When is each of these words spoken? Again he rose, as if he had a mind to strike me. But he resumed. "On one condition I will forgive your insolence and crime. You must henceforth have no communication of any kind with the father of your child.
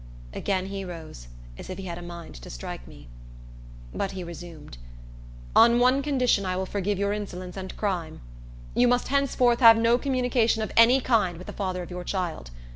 Again 0.33 0.65
he 0.65 0.83
rose, 0.83 1.27
as 1.59 1.69
if 1.69 1.77
he 1.77 1.83
had 1.85 1.99
a 1.99 2.01
mind 2.01 2.33
to 2.33 2.49
strike 2.49 2.87
me. 2.87 3.07
But 3.93 4.13
he 4.13 4.23
resumed. 4.23 4.79
"On 5.55 5.77
one 5.77 6.01
condition 6.01 6.43
I 6.43 6.55
will 6.57 6.65
forgive 6.65 6.97
your 6.97 7.13
insolence 7.13 7.55
and 7.55 7.77
crime. 7.77 8.21
You 8.73 8.87
must 8.87 9.09
henceforth 9.09 9.59
have 9.59 9.77
no 9.77 9.99
communication 9.99 10.63
of 10.63 10.71
any 10.75 11.01
kind 11.01 11.37
with 11.37 11.45
the 11.45 11.53
father 11.53 11.83
of 11.83 11.91
your 11.91 12.03
child. 12.03 12.49